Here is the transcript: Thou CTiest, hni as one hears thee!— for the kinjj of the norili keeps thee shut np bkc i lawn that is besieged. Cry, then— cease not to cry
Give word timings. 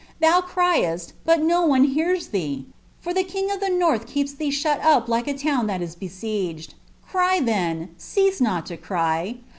Thou 0.19 0.41
CTiest, 0.41 1.13
hni 1.27 1.51
as 1.63 1.69
one 1.69 1.83
hears 1.83 2.29
thee!— 2.29 2.65
for 3.03 3.13
the 3.13 3.23
kinjj 3.23 3.53
of 3.53 3.59
the 3.59 3.67
norili 3.67 4.07
keeps 4.07 4.33
thee 4.33 4.49
shut 4.49 4.81
np 4.81 5.05
bkc 5.05 5.45
i 5.45 5.55
lawn 5.55 5.67
that 5.67 5.83
is 5.83 5.93
besieged. 5.93 6.73
Cry, 7.07 7.39
then— 7.39 7.93
cease 7.99 8.41
not 8.41 8.65
to 8.65 8.77
cry 8.77 9.35